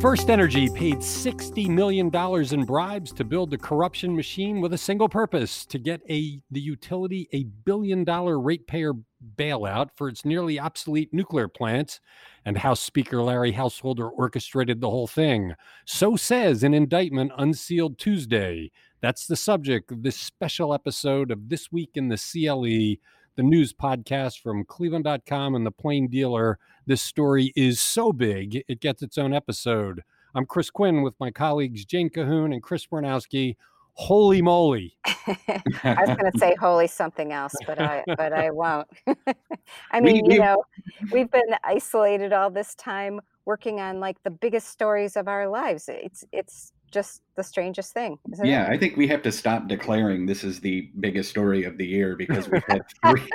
[0.00, 2.10] First Energy paid $60 million
[2.54, 6.60] in bribes to build a corruption machine with a single purpose to get a the
[6.60, 8.94] utility a billion dollar ratepayer
[9.36, 12.00] bailout for its nearly obsolete nuclear plants.
[12.46, 15.54] And House Speaker Larry Householder orchestrated the whole thing.
[15.84, 18.70] So says an indictment unsealed Tuesday.
[19.02, 22.96] That's the subject of this special episode of This Week in the CLE
[23.36, 26.58] the news podcast from cleveland.com and the plain dealer
[26.90, 30.02] this story is so big it gets its own episode.
[30.34, 33.54] I'm chris quinn with my colleagues jane cahoon and chris Bernowski.
[33.92, 34.96] holy moly.
[35.04, 38.88] I was going to say holy something else but i but i won't.
[39.92, 40.64] I mean you know
[41.12, 45.88] we've been isolated all this time working on like the biggest stories of our lives.
[45.88, 48.18] It's it's just the strangest thing.
[48.42, 48.74] yeah, it?
[48.74, 52.16] I think we have to stop declaring this is the biggest story of the year
[52.16, 53.28] because we've had three.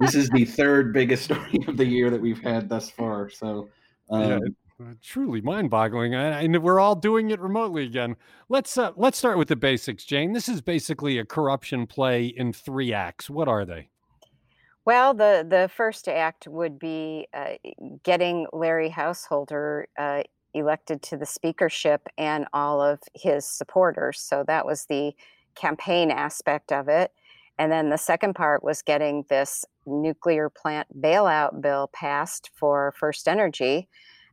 [0.00, 3.30] this is the third biggest story of the year that we've had thus far.
[3.30, 3.68] So,
[4.10, 4.38] um, yeah,
[4.78, 8.16] uh, truly mind-boggling, and we're all doing it remotely again.
[8.48, 10.32] Let's uh, let's start with the basics, Jane.
[10.32, 13.30] This is basically a corruption play in three acts.
[13.30, 13.88] What are they?
[14.84, 17.54] Well, the the first act would be uh,
[18.04, 20.22] getting Larry Householder uh,
[20.56, 24.20] elected to the speakership and all of his supporters.
[24.20, 25.14] So that was the
[25.54, 27.12] campaign aspect of it.
[27.58, 33.28] And then the second part was getting this nuclear plant bailout bill passed for First
[33.28, 33.88] Energy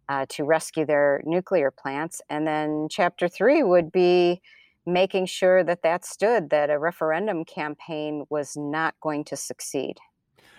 [0.09, 2.21] uh, to rescue their nuclear plants.
[2.29, 4.41] And then chapter three would be
[4.85, 9.97] making sure that that stood, that a referendum campaign was not going to succeed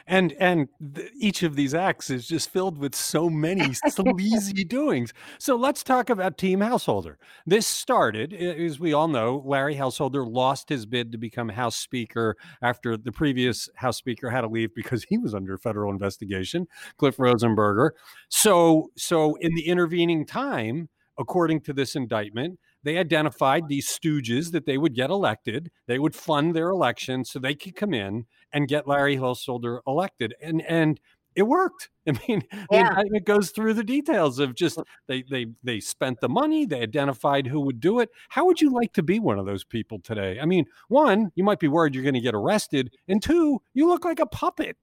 [0.06, 5.12] and and th- each of these acts is just filled with so many sleazy doings.
[5.38, 7.18] So let's talk about Team Householder.
[7.46, 12.36] This started, as we all know, Larry Householder lost his bid to become House Speaker
[12.62, 16.66] after the previous House Speaker had to leave because he was under federal investigation,
[16.98, 17.90] Cliff Rosenberger.
[18.28, 20.88] So so in the intervening time,
[21.18, 25.70] according to this indictment, they identified these stooges that they would get elected.
[25.86, 30.34] They would fund their election so they could come in and get Larry Householder elected.
[30.40, 30.98] And and
[31.34, 31.90] it worked.
[32.08, 33.02] I mean, yeah.
[33.06, 37.46] it goes through the details of just they they they spent the money, they identified
[37.46, 38.10] who would do it.
[38.28, 40.38] How would you like to be one of those people today?
[40.40, 43.88] I mean, one, you might be worried you're going to get arrested, and two, you
[43.88, 44.76] look like a puppet.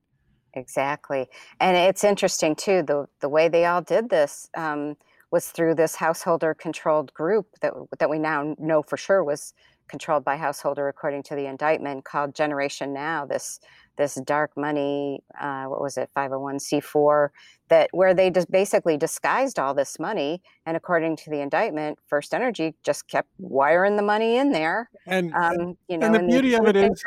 [0.54, 1.28] Exactly,
[1.60, 4.50] and it's interesting too the the way they all did this.
[4.56, 4.98] Um,
[5.32, 9.54] was through this householder controlled group that that we now know for sure was
[9.88, 13.60] controlled by householder according to the indictment called generation now this
[13.98, 17.30] this dark money uh, what was it 501c4
[17.72, 22.34] that where they just basically disguised all this money and according to the indictment first
[22.34, 26.54] energy just kept wiring the money in there and um, you know and the beauty
[26.54, 27.04] of it is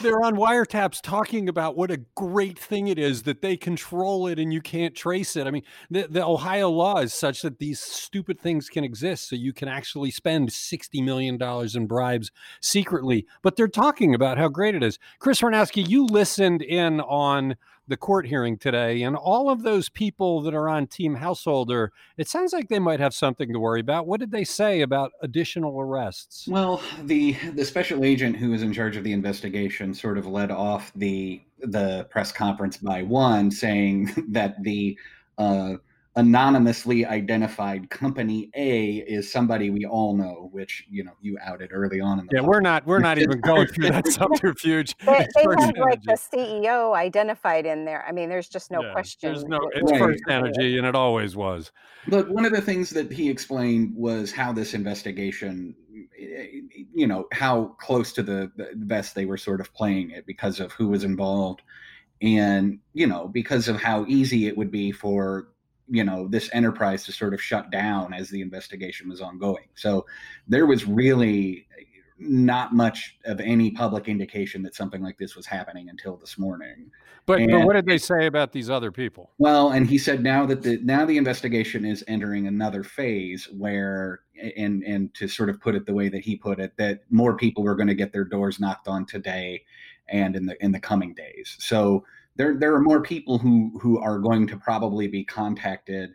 [0.00, 4.38] they're on wiretaps talking about what a great thing it is that they control it
[4.38, 5.46] and you can't trace it.
[5.46, 9.36] I mean the, the ohio law is such that these stupid things can exist so
[9.36, 12.30] you can actually spend 60 million dollars in bribes
[12.60, 13.26] secretly.
[13.42, 14.98] But they're talking about how great it is.
[15.18, 17.56] Chris Hornowski, you listened in on
[17.88, 22.28] the court hearing today, and all of those people that are on Team Householder, it
[22.28, 24.06] sounds like they might have something to worry about.
[24.06, 26.48] What did they say about additional arrests?
[26.48, 30.50] Well, the the special agent who was in charge of the investigation sort of led
[30.50, 34.98] off the the press conference by one saying that the
[35.38, 35.74] uh,
[36.16, 42.00] anonymously identified company A is somebody we all know, which you know you outed early
[42.00, 42.18] on.
[42.18, 44.96] In the yeah, we're not we're not even going through that subterfuge.
[44.98, 48.04] They, they have like the CEO identified in there.
[48.08, 49.32] I mean, there's just no yeah, question.
[49.32, 50.00] There's no, it's right.
[50.00, 51.70] First Energy, and it always was.
[52.08, 55.74] But one of the things that he explained was how this investigation,
[56.94, 60.60] you know, how close to the, the best they were sort of playing it because
[60.60, 61.60] of who was involved,
[62.22, 65.48] and you know, because of how easy it would be for
[65.88, 69.68] you know this enterprise to sort of shut down as the investigation was ongoing.
[69.74, 70.06] So
[70.48, 71.66] there was really
[72.18, 76.90] not much of any public indication that something like this was happening until this morning.
[77.26, 79.32] But, and, but what did they say about these other people?
[79.38, 84.20] Well, and he said now that the now the investigation is entering another phase where
[84.56, 87.36] and and to sort of put it the way that he put it that more
[87.36, 89.64] people were going to get their doors knocked on today
[90.08, 91.56] and in the in the coming days.
[91.58, 92.04] So
[92.36, 96.10] there there are more people who who are going to probably be contacted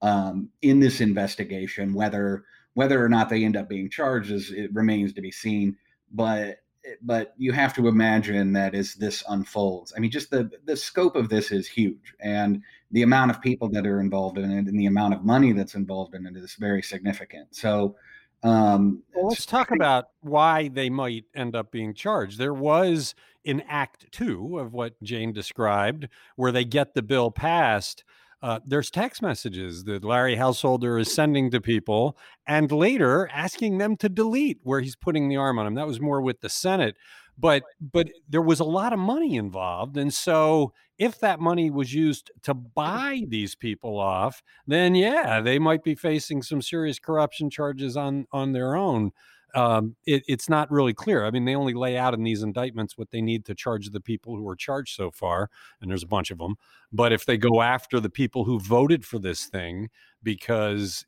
[0.00, 4.72] um, in this investigation whether whether or not they end up being charged is it
[4.72, 5.76] remains to be seen.
[6.12, 6.58] But
[7.00, 11.16] but you have to imagine that as this unfolds, I mean, just the the scope
[11.16, 14.78] of this is huge, and the amount of people that are involved in it and
[14.78, 17.54] the amount of money that's involved in it is very significant.
[17.54, 17.96] So.
[18.42, 22.38] Um, well, let's talk about why they might end up being charged.
[22.38, 28.04] There was in Act Two of what Jane described, where they get the bill passed
[28.42, 33.96] uh, there's text messages that Larry Householder is sending to people and later asking them
[33.98, 35.74] to delete where he's putting the arm on them.
[35.76, 36.96] That was more with the Senate.
[37.42, 39.96] But but there was a lot of money involved.
[39.96, 45.58] And so if that money was used to buy these people off, then yeah, they
[45.58, 49.12] might be facing some serious corruption charges on on their own
[49.54, 51.24] um, it, it's not really clear.
[51.24, 54.00] I mean, they only lay out in these indictments what they need to charge the
[54.00, 55.50] people who are charged so far,
[55.80, 56.56] and there's a bunch of them.
[56.92, 59.90] But if they go after the people who voted for this thing
[60.22, 61.04] because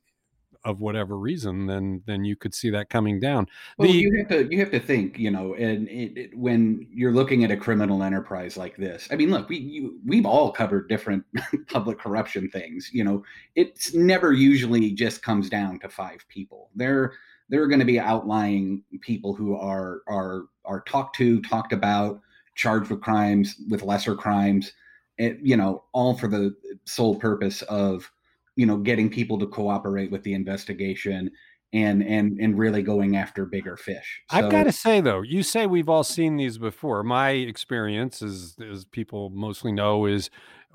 [0.65, 3.47] of whatever reason, then then you could see that coming down.
[3.77, 6.87] Well, the, you have to you have to think, you know, and it, it, when
[6.91, 10.51] you're looking at a criminal enterprise like this, I mean, look, we you, we've all
[10.51, 11.23] covered different
[11.69, 12.89] public corruption things.
[12.91, 13.23] You know,
[13.55, 16.69] it's never usually just comes down to five people.
[16.75, 17.13] There
[17.47, 22.19] there are going to be outlying people who are are are talked to, talked about,
[22.55, 24.73] charged with crimes, with lesser crimes,
[25.17, 28.11] it, you know, all for the sole purpose of
[28.55, 31.31] you know getting people to cooperate with the investigation
[31.73, 34.21] and and and really going after bigger fish.
[34.31, 37.03] So, I've got to say though, you say we've all seen these before.
[37.03, 40.29] My experience, as as people mostly know, is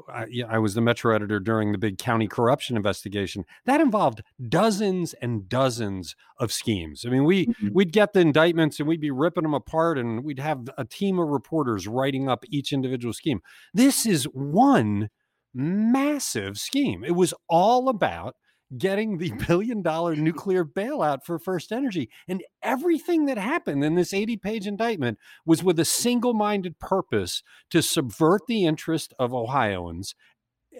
[0.08, 3.44] I, I, was the Metro editor during the big county corruption investigation.
[3.66, 7.04] That involved dozens and dozens of schemes.
[7.06, 7.68] I mean, we mm-hmm.
[7.72, 11.18] we'd get the indictments and we'd be ripping them apart, and we'd have a team
[11.18, 13.40] of reporters writing up each individual scheme.
[13.72, 15.10] This is one
[15.54, 17.04] massive scheme.
[17.04, 18.36] It was all about
[18.76, 22.08] getting the billion dollar nuclear bailout for First Energy.
[22.28, 27.42] And everything that happened in this 80 page indictment was with a single minded purpose
[27.70, 30.14] to subvert the interest of Ohioans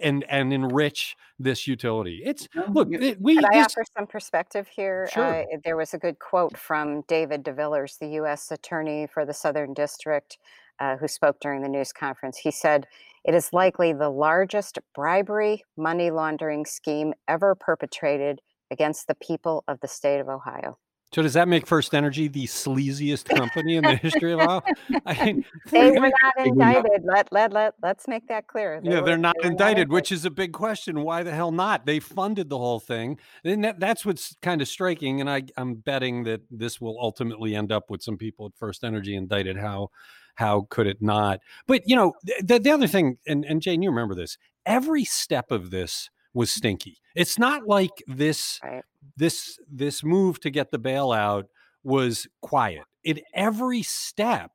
[0.01, 2.21] and and enrich this utility.
[2.25, 3.35] It's look, it, we.
[3.35, 5.07] Can I this, offer some perspective here?
[5.11, 5.41] Sure.
[5.41, 8.51] Uh, there was a good quote from David DeVillers, the U.S.
[8.51, 10.37] Attorney for the Southern District,
[10.81, 12.37] uh, who spoke during the news conference.
[12.37, 12.87] He said,
[13.23, 18.41] "It is likely the largest bribery money laundering scheme ever perpetrated
[18.71, 20.77] against the people of the state of Ohio."
[21.13, 24.61] So does that make First Energy the sleaziest company in the history of Ohio?
[25.05, 27.01] I mean, they were not indicted.
[27.03, 28.79] Let let let let's make that clear.
[28.81, 31.03] They yeah, were, they're not they indicted, not which is a big question.
[31.03, 31.85] Why the hell not?
[31.85, 35.19] They funded the whole thing, and that, that's what's kind of striking.
[35.19, 38.85] And I, I'm betting that this will ultimately end up with some people at First
[38.85, 39.57] Energy indicted.
[39.57, 39.89] How
[40.35, 41.39] how could it not?
[41.67, 44.37] But you know, the the other thing, and and Jane, you remember this.
[44.65, 46.57] Every step of this was mm-hmm.
[46.57, 46.97] stinky.
[47.15, 48.83] It's not like this right.
[49.17, 51.45] this this move to get the bailout
[51.83, 52.83] was quiet.
[53.03, 54.51] In every step,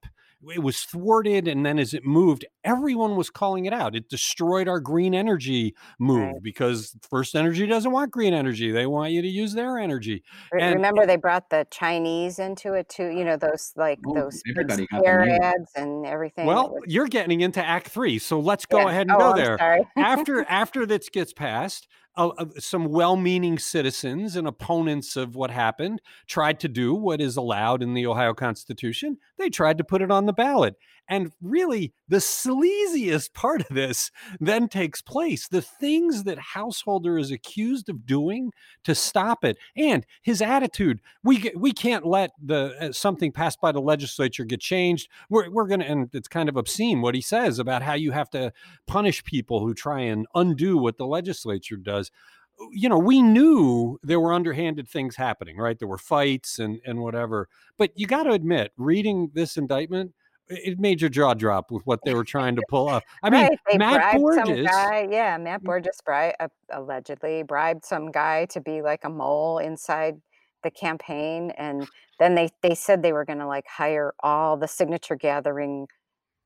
[0.55, 3.95] it was thwarted and then as it moved everyone was calling it out.
[3.95, 6.43] It destroyed our green energy move right.
[6.43, 8.73] because first energy doesn't want green energy.
[8.73, 10.25] They want you to use their energy.
[10.53, 13.09] And, remember they brought the chinese into it too?
[13.09, 16.83] You know those like oh, those scare ads and everything well was...
[16.87, 18.89] you're getting into act three so let's go yeah.
[18.91, 19.81] ahead and oh, go I'm there.
[19.97, 26.61] after after this gets passed uh, some well-meaning citizens and opponents of what happened tried
[26.61, 29.19] to do what is allowed in the Ohio Constitution.
[29.39, 30.77] They tried to put it on the ballot.
[31.09, 34.11] And really, the sleaziest part of this
[34.41, 35.49] then takes place.
[35.49, 38.53] The things that Householder is accused of doing
[38.85, 41.01] to stop it, and his attitude.
[41.23, 45.09] We we can't let the uh, something passed by the legislature get changed.
[45.31, 48.31] We're we're gonna, and it's kind of obscene what he says about how you have
[48.31, 48.53] to
[48.87, 52.11] punish people who try and undo what the legislature does
[52.73, 55.79] you know, we knew there were underhanded things happening, right?
[55.79, 57.49] There were fights and and whatever.
[57.77, 60.15] But you got to admit, reading this indictment,
[60.49, 63.03] it made your jaw drop with what they were trying to pull off.
[63.23, 65.65] I mean, right, Matt Borges, guy, yeah, Matt mm.
[65.65, 70.21] Borges bribed, uh, allegedly bribed some guy to be like a mole inside
[70.63, 71.89] the campaign, and
[72.19, 75.87] then they they said they were going to like hire all the signature gathering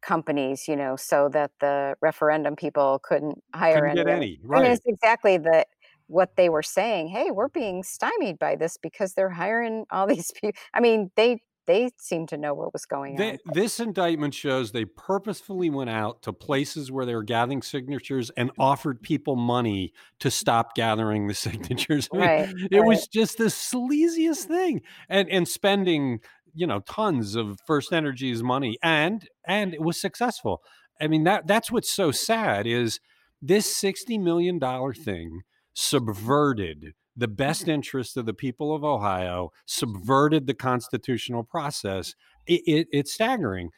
[0.03, 4.41] companies, you know, so that the referendum people couldn't hire Couldn't get any.
[4.43, 5.67] any, And it's exactly the
[6.07, 7.09] what they were saying.
[7.09, 10.59] Hey, we're being stymied by this because they're hiring all these people.
[10.75, 13.39] I mean, they they seem to know what was going They, on.
[13.53, 18.51] this indictment shows they purposefully went out to places where they were gathering signatures and
[18.51, 18.55] mm.
[18.59, 22.09] offered people money to stop gathering the signatures.
[22.13, 22.87] I mean, Right, it right.
[22.87, 26.21] was just the sleaziest thing, and and spending
[26.55, 30.63] you know tons of First Energy's money, and and it was successful.
[31.01, 33.01] I mean that that's what's so sad is
[33.41, 35.43] this sixty million dollar thing
[35.75, 37.73] subverted the best mm-hmm.
[37.73, 39.57] interest of the people of Ohio, mm-hmm.
[39.67, 42.15] subverted the constitutional process.
[42.47, 43.71] It, it, it's staggering.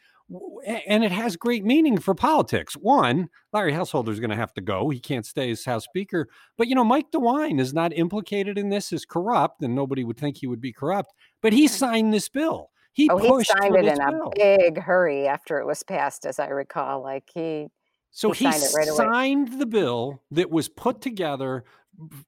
[0.65, 2.75] And it has great meaning for politics.
[2.75, 4.89] One, Larry Householder is going to have to go.
[4.89, 6.27] He can't stay as House Speaker.
[6.57, 10.17] But, you know, Mike DeWine is not implicated in this as corrupt, and nobody would
[10.17, 11.13] think he would be corrupt.
[11.41, 11.75] But he mm-hmm.
[11.75, 12.69] signed this bill.
[12.93, 14.31] He Oh, he pushed signed it in a bill.
[14.35, 17.03] big hurry after it was passed, as I recall.
[17.03, 17.67] Like he
[18.11, 18.97] So He signed it right away.
[18.97, 21.65] signed the bill that was put together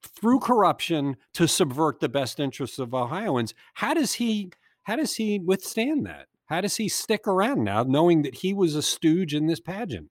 [0.02, 3.54] through corruption to subvert the best interests of Ohioans.
[3.74, 4.50] How does he
[4.84, 6.26] how does he withstand that?
[6.46, 10.10] How does he stick around now knowing that he was a stooge in this pageant?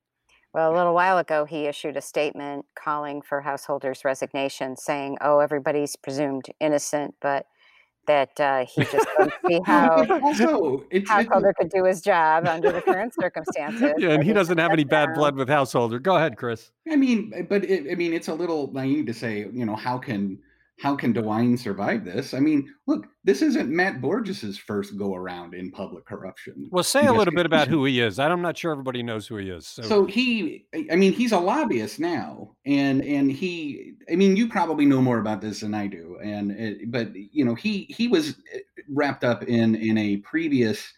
[0.53, 5.39] Well, a little while ago, he issued a statement calling for householders' resignation, saying, "Oh,
[5.39, 7.45] everybody's presumed innocent, but
[8.07, 12.47] that uh, he just doesn't see how But also, it's, it's could do his job
[12.47, 15.15] under the current circumstances." Yeah, and he doesn't have that any bad down.
[15.15, 15.99] blood with householder.
[15.99, 16.71] Go ahead, Chris.
[16.89, 19.97] I mean, but it, I mean, it's a little naive to say, you know, how
[19.97, 20.39] can
[20.77, 22.33] how can DeWine survive this?
[22.33, 26.67] I mean, look, this isn't Matt Borges's first go around in public corruption.
[26.71, 28.19] Well, say a little bit about who he is.
[28.19, 29.67] I'm not sure everybody knows who he is.
[29.67, 34.35] So, So he, I- I mean, he's a lobbyist now, and and he, I mean,
[34.35, 37.83] you probably know more about this than I do, and it, but you know, he
[37.89, 40.93] he was eh, wrapped up in in a previous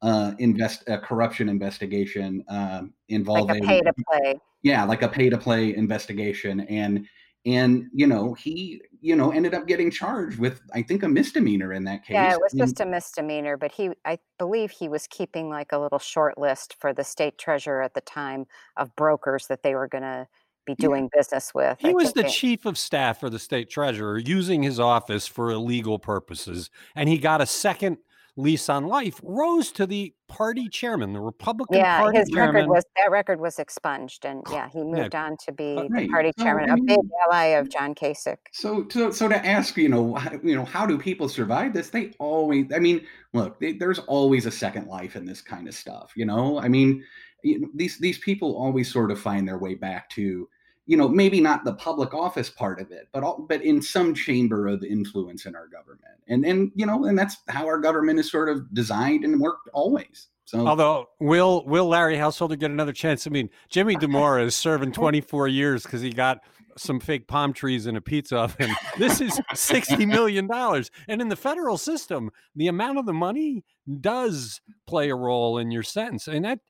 [0.00, 4.34] uh invest uh, corruption investigation um like involving a pay to play.
[4.62, 7.04] yeah like a pay to play investigation and
[7.48, 11.72] and you know he you know ended up getting charged with i think a misdemeanor
[11.72, 14.88] in that case Yeah, it was and- just a misdemeanor, but he, I believe he
[14.88, 18.94] was keeping like a little short list for the state treasurer at the time of
[18.96, 20.26] brokers that they were going to
[20.66, 20.86] be Yeah.
[20.86, 21.78] doing business with.
[21.80, 25.26] He I was the they- chief of staff for the state treasurer using his office
[25.26, 26.68] for illegal purposes.
[26.94, 27.98] And he got a second
[28.38, 32.84] lease on life, rose to the party chairman, the Republican Yeah, Party his record was
[32.96, 36.10] that record was expunged, and yeah, he moved on to uh, be the right.
[36.10, 38.36] party So, chairman, I a big ally of John Kasich.
[38.52, 41.90] So, so, so to ask, you know, how, you know, how do people survive this?
[41.90, 45.74] They always, I mean, look, they, there's always a second life in this kind of
[45.74, 46.12] stuff.
[46.14, 47.04] You know, I mean,
[47.42, 50.48] you know, these these people always sort of find their way back to,
[50.88, 54.14] you know, maybe not the public office part of it, but all, but in some
[54.14, 58.18] chamber of influence in our government, and and you know, and that's how our government
[58.18, 60.28] is sort of designed and worked always.
[60.46, 63.26] So, Although will will Larry Householder get another chance?
[63.26, 66.38] I mean, Jimmy Dimora is serving 24 years because he got
[66.78, 68.74] some fake palm trees in a pizza oven.
[68.96, 73.62] This is 60 million dollars, and in the federal system, the amount of the money
[74.00, 76.60] does play a role in your sentence, and that.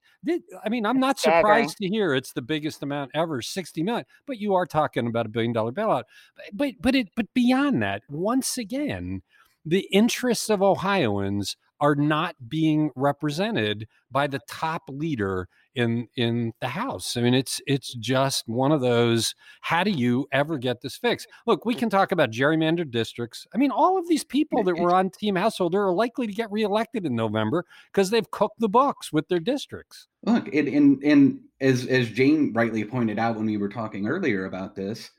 [0.64, 4.04] I mean, I'm not surprised to hear it's the biggest amount ever, 60 million.
[4.26, 6.04] But you are talking about a billion dollar bailout.
[6.52, 9.22] But but it but beyond that, once again,
[9.64, 16.68] the interests of Ohioans are not being represented by the top leader in in the
[16.68, 17.16] house.
[17.16, 19.34] I mean, it's it's just one of those.
[19.60, 21.28] How do you ever get this fixed?
[21.46, 23.46] Look, we can talk about gerrymandered districts.
[23.54, 26.50] I mean, all of these people that were on Team Householder are likely to get
[26.50, 30.08] reelected in November because they've cooked the books with their districts.
[30.24, 34.46] Look, and, and and as as Jane rightly pointed out when we were talking earlier
[34.46, 35.10] about this,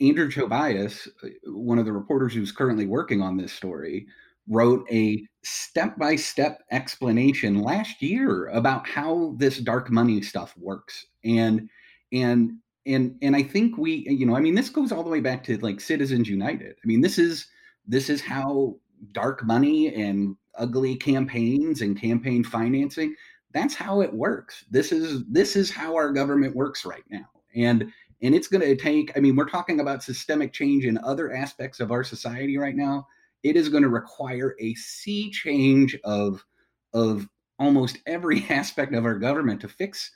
[0.00, 4.06] Andrew Tobias, uh, one of the reporters who's currently working on this story,
[4.48, 11.06] wrote a step-by-step explanation last year about how this dark money stuff works.
[11.24, 11.68] And
[12.12, 12.52] and
[12.86, 15.44] and and I think we, you know, I mean, this goes all the way back
[15.44, 16.76] to like Citizens United.
[16.82, 17.46] I mean, this is
[17.86, 18.76] this is how
[19.12, 23.14] dark money and ugly campaigns and campaign financing
[23.52, 27.90] that's how it works this is this is how our government works right now and
[28.22, 31.80] and it's going to take i mean we're talking about systemic change in other aspects
[31.80, 33.06] of our society right now
[33.42, 36.44] it is going to require a sea change of
[36.92, 37.28] of
[37.58, 40.10] almost every aspect of our government to fix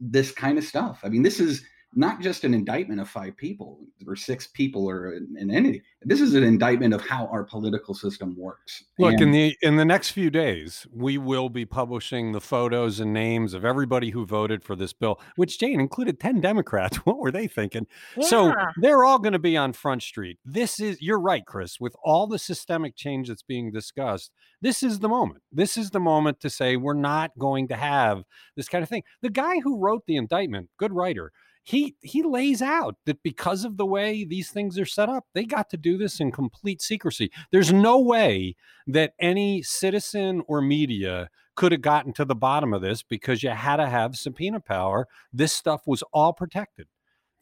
[0.00, 1.00] this kind of stuff.
[1.04, 5.12] I mean this is not just an indictment of five people or six people or
[5.14, 5.82] an entity.
[6.02, 8.84] This is an indictment of how our political system works.
[8.98, 13.00] Look, and, in the in the next few days, we will be publishing the photos
[13.00, 16.98] and names of everybody who voted for this bill, which Jane included 10 Democrats.
[17.10, 17.86] What were they thinking?
[18.16, 18.26] Yeah.
[18.26, 20.38] So they're all going to be on Front Street.
[20.44, 24.30] This is you're right, Chris, with all the systemic change that's being discussed.
[24.60, 25.42] This is the moment.
[25.50, 28.22] This is the moment to say we're not going to have
[28.54, 29.02] this kind of thing.
[29.22, 31.32] The guy who wrote the indictment, good writer,
[31.62, 35.44] he he lays out that because of the way these things are set up they
[35.44, 37.30] got to do this in complete secrecy.
[37.52, 42.82] There's no way that any citizen or media could have gotten to the bottom of
[42.82, 45.06] this because you had to have subpoena power.
[45.32, 46.86] This stuff was all protected.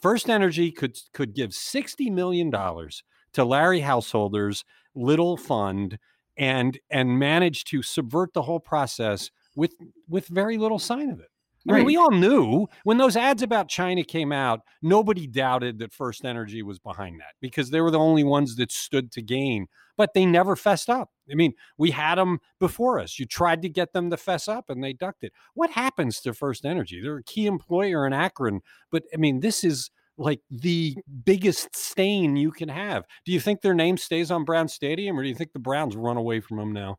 [0.00, 5.98] First energy could could give 60 million dollars to larry householder's little fund
[6.36, 9.74] and and manage to subvert the whole process with
[10.08, 11.28] with very little sign of it
[11.68, 15.92] I mean, we all knew when those ads about China came out, nobody doubted that
[15.92, 19.66] First Energy was behind that because they were the only ones that stood to gain,
[19.96, 21.10] but they never fessed up.
[21.30, 23.18] I mean, we had them before us.
[23.18, 25.32] You tried to get them to fess up and they ducked it.
[25.54, 27.00] What happens to First Energy?
[27.02, 28.60] They're a key employer in Akron,
[28.90, 33.04] but I mean, this is like the biggest stain you can have.
[33.24, 35.96] Do you think their name stays on Brown Stadium or do you think the Browns
[35.96, 36.98] run away from them now?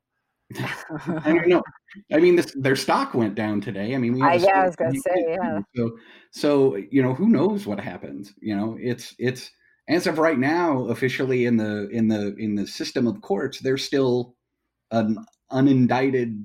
[1.25, 1.61] I don't know.
[2.11, 3.93] I mean, this, their stock went down today.
[3.93, 5.59] I mean, we I, yeah, I was gonna say, yeah.
[5.75, 5.97] So,
[6.31, 8.33] so you know, who knows what happens?
[8.41, 9.51] You know, it's it's
[9.87, 13.77] as of right now, officially in the in the in the system of courts, they're
[13.77, 14.35] still
[14.91, 16.43] an unindicted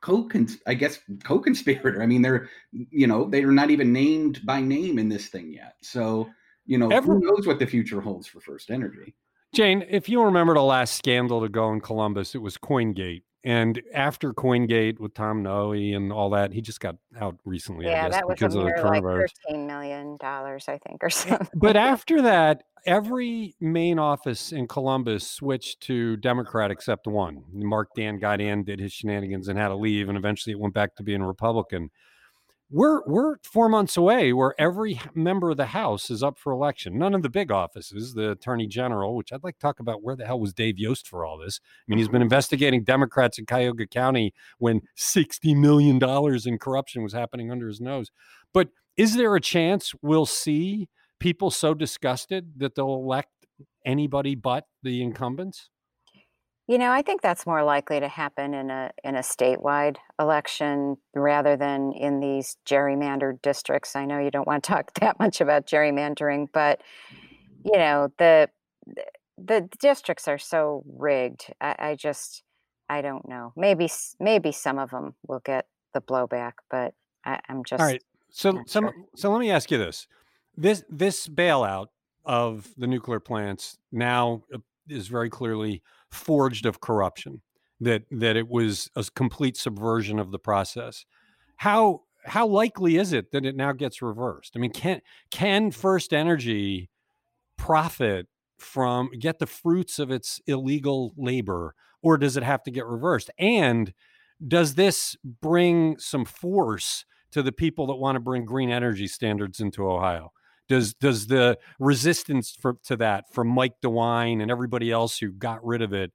[0.00, 0.28] co
[0.66, 2.02] I guess co-conspirator.
[2.02, 5.74] I mean, they're you know they're not even named by name in this thing yet.
[5.82, 6.28] So
[6.66, 9.14] you know, Ever- who knows what the future holds for First Energy?
[9.54, 13.22] Jane, if you remember the last scandal to go in Columbus, it was CoinGate.
[13.44, 17.84] And after CoinGate with Tom Noe and all that, he just got out recently.
[17.84, 19.20] Yeah, guess, that was because of the coronavirus.
[19.20, 21.48] like thirteen million dollars, I think, or something.
[21.54, 27.44] But after that, every main office in Columbus switched to Democrat except one.
[27.52, 30.74] Marc Dann got in, did his shenanigans, and had to leave, and eventually it went
[30.74, 31.90] back to being Republican
[32.70, 36.98] we're we're four months away where every member of the House is up for election.
[36.98, 40.16] None of the big offices, the Attorney General, which I'd like to talk about where
[40.16, 41.60] the hell was Dave Yost for all this?
[41.64, 46.00] I mean, he's been investigating Democrats in Cuyahoga County when $60 million
[46.46, 48.10] in corruption was happening under his nose.
[48.52, 50.88] But is there a chance we'll see
[51.20, 53.28] people so disgusted that they'll elect
[53.84, 55.70] anybody but the incumbents?
[56.66, 60.96] You know, I think that's more likely to happen in a in a statewide election
[61.14, 63.94] rather than in these gerrymandered districts.
[63.94, 66.80] I know you don't want to talk that much about gerrymandering, but
[67.64, 68.48] you know, the
[69.36, 71.52] the districts are so rigged.
[71.60, 72.42] I, I just
[72.88, 73.52] I don't know.
[73.56, 78.02] Maybe maybe some of them will get the blowback, but I, am just all right.
[78.30, 78.94] So so sure.
[79.16, 80.06] so let me ask you this:
[80.56, 81.88] this this bailout
[82.24, 85.82] of the nuclear plants now uh, is very clearly
[86.14, 87.42] forged of corruption
[87.80, 91.04] that that it was a complete subversion of the process.
[91.56, 94.52] How how likely is it that it now gets reversed?
[94.56, 95.00] I mean can
[95.30, 96.90] can first energy
[97.56, 98.26] profit
[98.58, 103.30] from get the fruits of its illegal labor or does it have to get reversed?
[103.38, 103.92] And
[104.46, 109.60] does this bring some force to the people that want to bring green energy standards
[109.60, 110.32] into ohio
[110.68, 115.64] does does the resistance for, to that from Mike DeWine and everybody else who got
[115.64, 116.12] rid of it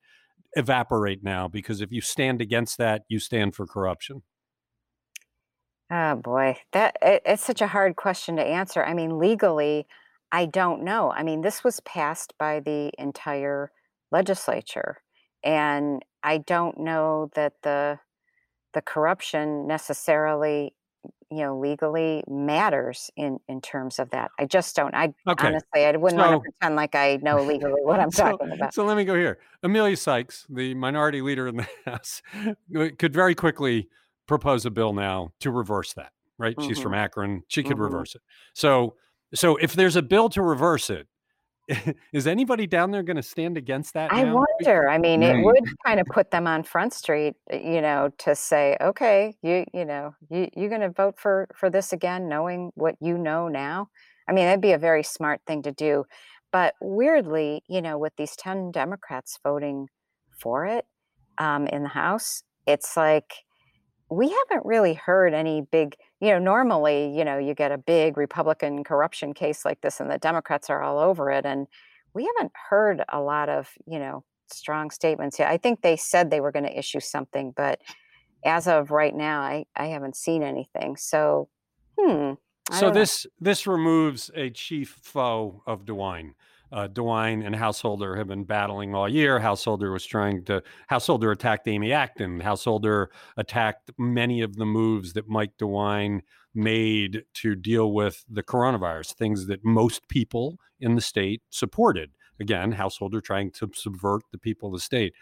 [0.54, 1.48] evaporate now?
[1.48, 4.24] Because if you stand against that, you stand for corruption.
[5.92, 8.84] Oh boy, that it, it's such a hard question to answer.
[8.84, 9.88] I mean, legally,
[10.32, 11.12] I don't know.
[11.12, 13.72] I mean, this was passed by the entire
[14.12, 14.98] legislature,
[15.44, 18.00] and I don't know that the
[18.74, 20.74] the corruption necessarily
[21.32, 25.48] you know legally matters in in terms of that i just don't i okay.
[25.48, 28.52] honestly i wouldn't so, want to pretend like i know legally what i'm so, talking
[28.52, 32.22] about so let me go here Emilia Sykes the minority leader in the house
[32.98, 33.88] could very quickly
[34.28, 36.68] propose a bill now to reverse that right mm-hmm.
[36.68, 37.84] she's from akron she could mm-hmm.
[37.84, 38.22] reverse it
[38.54, 38.96] so
[39.34, 41.08] so if there's a bill to reverse it
[42.14, 44.12] is anybody down there going to stand against that?
[44.12, 44.36] I now?
[44.36, 44.90] wonder.
[44.90, 45.36] I mean, right.
[45.36, 49.36] it would kind of put them on Front Street, uh, you know, to say, okay,
[49.42, 53.18] you you know, you you're going to vote for for this again, knowing what you
[53.18, 53.90] know now.
[54.28, 56.06] I mean, that'd be a very smart thing to do.
[56.52, 59.88] But weirdly, you know, with these ten Democrats voting
[60.38, 60.86] for it
[61.38, 63.34] um, in the House, it's like
[64.10, 68.18] we haven't really heard any big you know normally you know you get a big
[68.18, 71.68] republican corruption case like this and the democrats are all over it and
[72.14, 76.30] we haven't heard a lot of you know strong statements yet i think they said
[76.30, 77.80] they were going to issue something but
[78.46, 81.50] as of right now i i haven't seen anything so
[82.00, 82.34] hmm
[82.72, 83.32] So this know.
[83.40, 86.34] this removes a chief foe of DeWine.
[86.72, 89.40] Uh, DeWine and Householder have been battling all year.
[89.40, 92.40] Householder was trying to Householder attacked Amy Acton.
[92.40, 96.22] Householder attacked many of the moves that Mike DeWine
[96.54, 102.12] made to deal with the coronavirus, things that most people in the state supported.
[102.40, 105.14] Again, Householder trying to subvert the people of the state.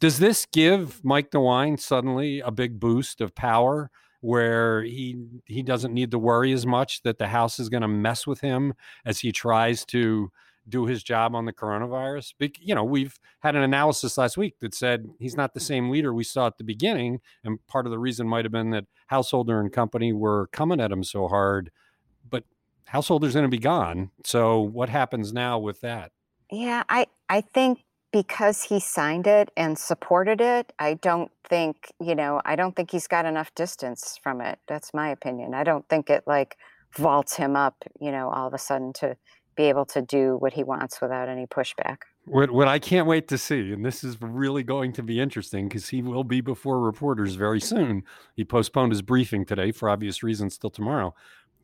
[0.00, 3.90] Does this give Mike DeWine suddenly a big boost of power
[4.22, 7.88] where he he doesn't need to worry as much that the House is going to
[7.88, 8.74] mess with him
[9.04, 10.30] as he tries to
[10.68, 12.34] do his job on the coronavirus.
[12.60, 16.12] You know, we've had an analysis last week that said he's not the same leader
[16.12, 19.60] we saw at the beginning, and part of the reason might have been that Householder
[19.60, 21.70] and company were coming at him so hard,
[22.28, 22.44] but
[22.86, 24.10] Householder's going to be gone.
[24.24, 26.12] So what happens now with that?
[26.50, 32.14] Yeah, I I think because he signed it and supported it, I don't think, you
[32.14, 34.58] know, I don't think he's got enough distance from it.
[34.66, 35.54] That's my opinion.
[35.54, 36.56] I don't think it like
[36.96, 39.16] vaults him up, you know, all of a sudden to
[39.56, 41.98] be able to do what he wants without any pushback.
[42.24, 45.68] What, what I can't wait to see, and this is really going to be interesting
[45.68, 48.04] because he will be before reporters very soon.
[48.34, 51.14] He postponed his briefing today for obvious reasons till tomorrow.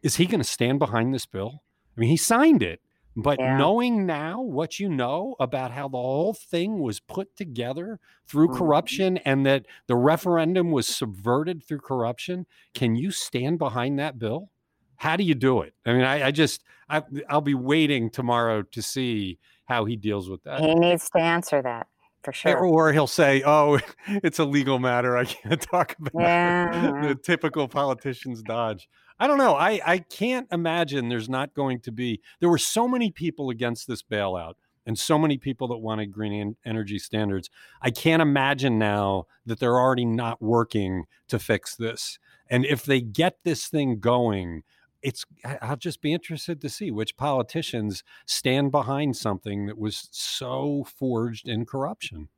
[0.02, 1.62] Is he going to stand behind this bill?
[1.96, 2.80] I mean, he signed it,
[3.16, 3.56] but yeah.
[3.56, 8.58] knowing now what you know about how the whole thing was put together through mm-hmm.
[8.58, 14.50] corruption and that the referendum was subverted through corruption, can you stand behind that bill?
[14.96, 15.74] How do you do it?
[15.84, 20.28] I mean, I, I just, I, I'll be waiting tomorrow to see how he deals
[20.28, 20.60] with that.
[20.60, 21.86] He needs to answer that
[22.26, 22.58] for sure.
[22.58, 25.16] Or he'll say, "Oh, it's a legal matter.
[25.16, 27.00] I can't talk about yeah.
[27.00, 28.88] it." the typical politicians dodge.
[29.18, 29.54] I don't know.
[29.54, 32.20] I I can't imagine there's not going to be.
[32.40, 34.54] There were so many people against this bailout
[34.84, 37.48] and so many people that wanted green energy standards.
[37.80, 42.18] I can't imagine now that they're already not working to fix this.
[42.48, 44.62] And if they get this thing going,
[45.06, 45.24] it's
[45.62, 51.48] I'll just be interested to see which politicians stand behind something that was so forged
[51.48, 52.28] in corruption.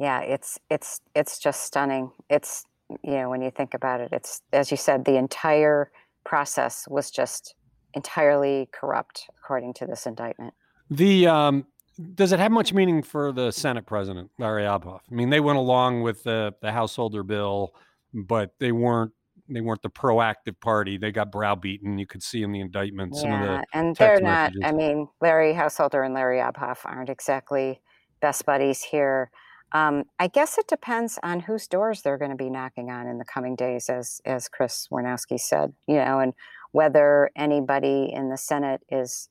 [0.00, 2.10] Yeah, it's it's it's just stunning.
[2.30, 2.64] It's
[3.02, 5.90] you know when you think about it, it's as you said, the entire
[6.24, 7.54] process was just
[7.92, 10.54] entirely corrupt, according to this indictment.
[10.90, 11.66] The um,
[12.14, 15.00] does it have much meaning for the Senate president, Larry Obhof?
[15.10, 17.74] I mean, they went along with the the householder bill,
[18.14, 19.12] but they weren't
[19.48, 20.98] they weren't the proactive party.
[20.98, 21.98] They got browbeaten.
[21.98, 24.52] You could see in the indictment yeah, some of the and they're not.
[24.54, 24.62] Messages.
[24.64, 27.80] I mean, Larry Householder and Larry Obhof aren't exactly
[28.20, 29.30] best buddies here.
[29.72, 33.18] Um, I guess it depends on whose doors they're going to be knocking on in
[33.18, 35.72] the coming days, as as Chris Warnowski said.
[35.86, 36.34] You know, and
[36.72, 39.28] whether anybody in the Senate is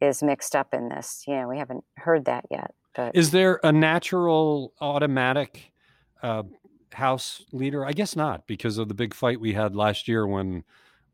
[0.00, 1.24] is mixed up in this.
[1.26, 2.74] You know, we haven't heard that yet.
[2.94, 5.72] But is there a natural automatic
[6.22, 6.44] uh,
[6.92, 7.84] House leader?
[7.84, 10.64] I guess not, because of the big fight we had last year when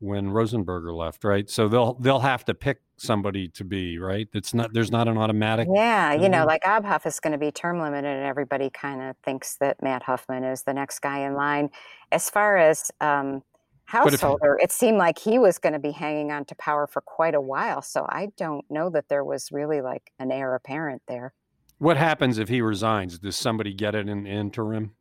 [0.03, 1.49] when Rosenberger left, right?
[1.49, 4.27] So they'll they'll have to pick somebody to be right.
[4.33, 5.67] It's not there's not an automatic.
[5.73, 9.15] Yeah, you know, like Obhof is going to be term limited, and everybody kind of
[9.23, 11.69] thinks that Matt Huffman is the next guy in line.
[12.11, 13.43] As far as um,
[13.85, 17.33] householder, it seemed like he was going to be hanging on to power for quite
[17.33, 17.81] a while.
[17.81, 21.33] So I don't know that there was really like an heir apparent there.
[21.77, 23.19] What happens if he resigns?
[23.19, 24.95] Does somebody get it in interim?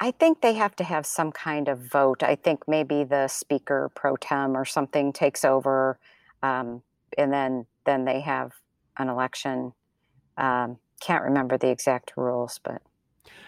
[0.00, 2.22] I think they have to have some kind of vote.
[2.22, 5.98] I think maybe the speaker pro tem or something takes over,
[6.42, 6.82] um,
[7.16, 8.52] and then then they have
[8.98, 9.72] an election.
[10.36, 12.82] Um, can't remember the exact rules, but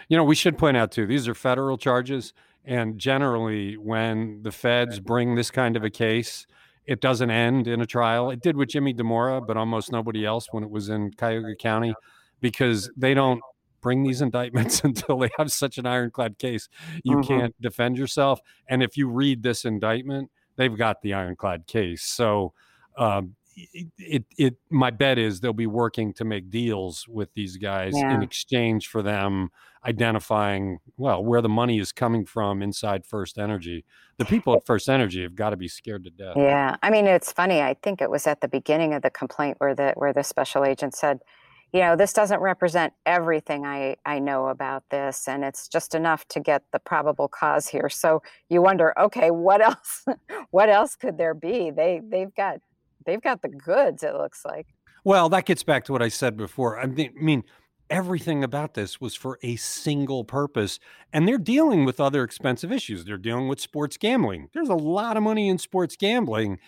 [0.09, 2.33] you know we should point out too these are federal charges,
[2.65, 6.45] and generally when the feds bring this kind of a case,
[6.85, 8.29] it doesn't end in a trial.
[8.29, 11.93] It did with Jimmy Dimora, but almost nobody else when it was in Cuyahoga County,
[12.41, 13.41] because they don't
[13.81, 16.69] bring these indictments until they have such an ironclad case.
[17.03, 17.27] You mm-hmm.
[17.27, 18.39] can't defend yourself.
[18.67, 22.03] And if you read this indictment, they've got the ironclad case.
[22.03, 22.53] So,
[22.97, 27.57] um, it, it, it, my bet is they'll be working to make deals with these
[27.57, 28.15] guys yeah.
[28.15, 29.49] in exchange for them
[29.85, 33.83] identifying well where the money is coming from inside First Energy.
[34.17, 36.35] The people at First Energy have got to be scared to death.
[36.37, 37.61] Yeah, I mean it's funny.
[37.61, 40.63] I think it was at the beginning of the complaint where the where the special
[40.63, 41.19] agent said,
[41.73, 46.27] you know, this doesn't represent everything I, I know about this, and it's just enough
[46.29, 47.87] to get the probable cause here.
[47.89, 50.05] So you wonder, okay, what else?
[50.51, 51.71] what else could there be?
[51.71, 52.57] They they've got
[53.05, 54.03] they've got the goods.
[54.03, 54.67] It looks like.
[55.03, 56.79] Well, that gets back to what I said before.
[56.79, 57.43] I mean,
[57.89, 60.79] everything about this was for a single purpose,
[61.11, 63.03] and they're dealing with other expensive issues.
[63.05, 64.49] They're dealing with sports gambling.
[64.53, 66.59] There's a lot of money in sports gambling,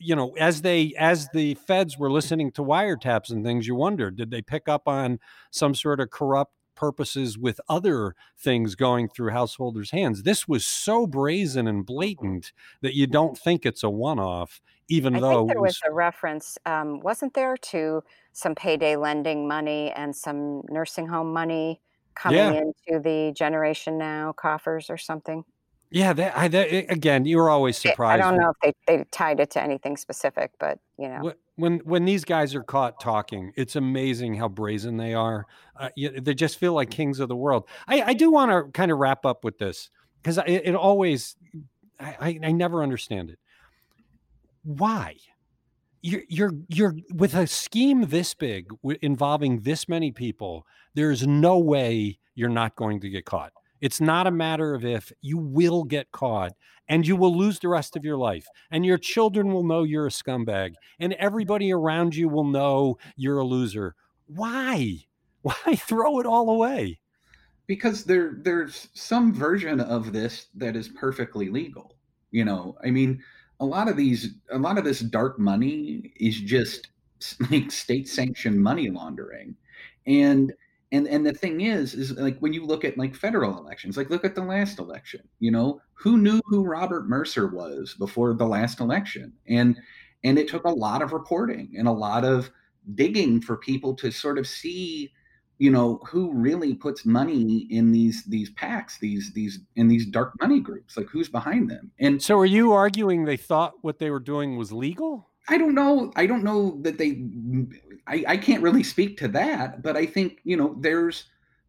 [0.00, 4.10] you know, as they as the feds were listening to wiretaps and things, you wonder
[4.10, 9.30] did they pick up on some sort of corrupt purposes with other things going through
[9.30, 10.22] householders' hands.
[10.22, 15.14] This was so brazen and blatant that you don't think it's a one off, even
[15.16, 19.46] I though think there was was a reference, um, wasn't there, to some payday lending
[19.46, 21.82] money and some nursing home money
[22.14, 22.62] coming yeah.
[22.62, 25.44] into the Generation Now coffers or something?
[25.92, 28.22] Yeah, I, that, again, you're always surprised.
[28.22, 31.78] I don't know if they, they tied it to anything specific, but you know, when
[31.80, 33.52] when these guys are caught talking.
[33.56, 35.46] It's amazing how brazen they are.
[35.76, 37.68] Uh, you, they just feel like kings of the world.
[37.88, 39.90] I, I do want to kind of wrap up with this
[40.22, 41.36] because it, it always,
[41.98, 43.38] I, I, I never understand it.
[44.62, 45.16] Why?
[46.02, 50.66] You're you're you're with a scheme this big w- involving this many people.
[50.94, 53.52] There's no way you're not going to get caught.
[53.80, 56.52] It's not a matter of if you will get caught
[56.88, 60.06] and you will lose the rest of your life and your children will know you're
[60.06, 63.94] a scumbag and everybody around you will know you're a loser.
[64.26, 64.98] Why?
[65.42, 67.00] Why throw it all away?
[67.70, 71.94] because there there's some version of this that is perfectly legal
[72.32, 73.22] you know i mean
[73.60, 76.88] a lot of these a lot of this dark money is just
[77.52, 79.54] like state sanctioned money laundering
[80.08, 80.52] and
[80.92, 84.10] and and the thing is is like when you look at like federal elections like
[84.10, 85.80] look at the last election you know?
[85.94, 89.32] Who knew who robert mercer was before the last election?
[89.48, 89.78] And
[90.24, 92.50] and it took a lot of reporting and a lot of
[92.94, 95.12] digging for people to sort of see
[95.58, 100.32] you know who really puts money in these these packs these these in these dark
[100.40, 100.96] money groups.
[100.96, 101.92] Like who's behind them?
[102.00, 105.29] And So are you arguing they thought what they were doing was legal?
[105.48, 107.22] I don't know i don't know that they
[108.06, 111.24] i, I can't really speak to that but i think you know there's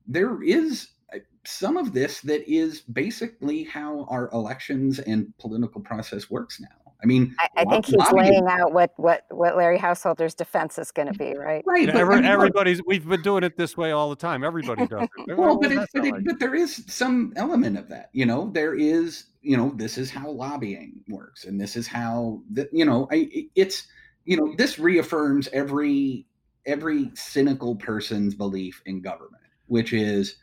[0.07, 6.29] there is uh, some of this that is basically how our elections and political process
[6.29, 9.77] works now i mean I, I think he's lobbying- laying out what what what Larry
[9.77, 11.63] Householder's defense is going to be, right?
[11.65, 14.15] right Yeah, but, I mean, look, everybody's we've been doing it this way all the
[14.15, 14.43] time.
[14.43, 15.37] Everybody does it.
[15.37, 16.23] well, but, does it, but, it, like?
[16.25, 18.09] but there is some element of that.
[18.13, 19.25] You know, there is.
[19.41, 22.69] You know, this is how lobbying works, and this is how that.
[22.71, 23.87] You know, I, it's.
[24.25, 26.27] You know, this reaffirms every
[26.67, 30.35] every cynical person's belief in government, which is,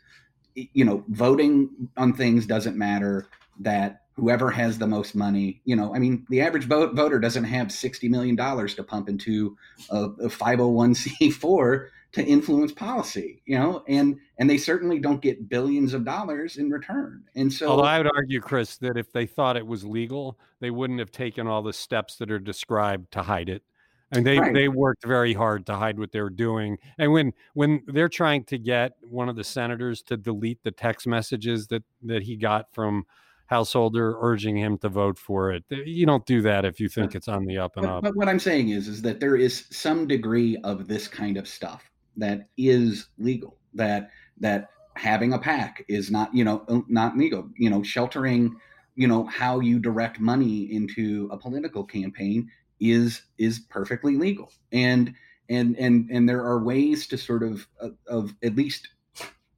[0.55, 3.27] you know, voting on things doesn't matter.
[3.61, 7.45] That whoever has the most money, you know, I mean, the average vote, voter doesn't
[7.45, 9.57] have sixty million dollars to pump into
[9.89, 14.99] a five hundred one c four to influence policy, you know, and and they certainly
[14.99, 17.23] don't get billions of dollars in return.
[17.35, 20.71] And so, Although I would argue, Chris, that if they thought it was legal, they
[20.71, 23.63] wouldn't have taken all the steps that are described to hide it.
[24.11, 24.53] I mean, they Right.
[24.55, 26.79] they worked very hard to hide what they were doing.
[26.97, 31.05] And when when they're trying to get one of the senators to delete the text
[31.05, 33.05] messages that that he got from
[33.49, 37.27] Householder urging him to vote for it, you don't do that if you think it's
[37.27, 38.03] on the up and up.
[38.03, 41.47] but what I'm saying is, is that there is some degree of this kind of
[41.47, 43.57] stuff that is legal.
[43.73, 47.49] That that having a pack is not, you know, uh, not legal.
[47.57, 48.55] You know, sheltering,
[48.95, 54.51] you know, how you direct money into a political campaign is is perfectly legal.
[54.71, 55.15] And
[55.49, 58.89] and and and there are ways to sort of of, of at least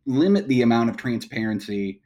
[0.06, 2.02] limit the amount of transparency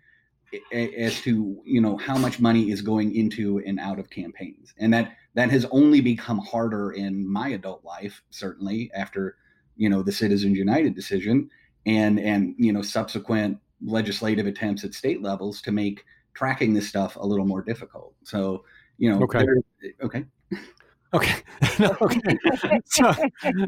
[0.72, 4.74] as to you know how much money is going into and out of campaigns.
[4.78, 9.38] And that that has only become harder in my adult life certainly after
[9.76, 11.50] you know the citizens united decision
[11.86, 17.16] and and you know subsequent legislative attempts at state levels to make tracking this stuff
[17.18, 18.14] a little more difficult.
[18.24, 18.64] So
[18.98, 19.46] you know Okay.
[20.02, 20.26] okay
[21.16, 21.42] Okay.
[21.78, 22.22] No, okay.
[22.86, 23.14] so,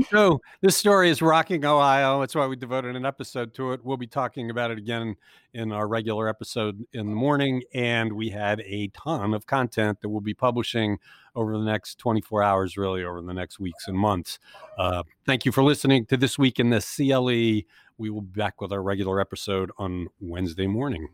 [0.10, 2.22] so this story is rocking Ohio.
[2.22, 3.84] That's why we devoted an episode to it.
[3.84, 5.18] We'll be talking about it again
[5.54, 7.64] in our regular episode in the morning.
[7.74, 11.00] And we had a ton of content that we'll be publishing
[11.36, 14.40] over the next 24 hours, really over the next weeks and months.
[14.78, 17.68] Uh, thank you for listening to This Week in the CLE.
[17.98, 21.10] We will be back with our regular episode on Wednesday morning.